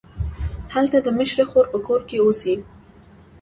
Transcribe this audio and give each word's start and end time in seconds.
هلته 0.73 0.97
د 1.01 1.07
مشرې 1.17 1.45
خور 1.49 1.65
په 1.73 1.77
کور 1.87 2.01
کې 2.09 2.17
اوسي. 2.21 2.55